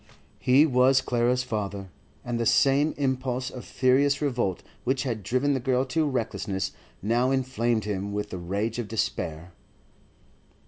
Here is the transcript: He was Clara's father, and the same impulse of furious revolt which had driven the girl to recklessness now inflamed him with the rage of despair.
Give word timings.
He 0.39 0.65
was 0.65 0.99
Clara's 0.99 1.43
father, 1.43 1.91
and 2.25 2.39
the 2.39 2.45
same 2.47 2.95
impulse 2.97 3.51
of 3.51 3.63
furious 3.63 4.19
revolt 4.19 4.63
which 4.83 5.03
had 5.03 5.21
driven 5.21 5.53
the 5.53 5.59
girl 5.59 5.85
to 5.85 6.07
recklessness 6.09 6.71
now 7.03 7.29
inflamed 7.29 7.85
him 7.85 8.11
with 8.11 8.31
the 8.31 8.39
rage 8.39 8.79
of 8.79 8.87
despair. 8.87 9.51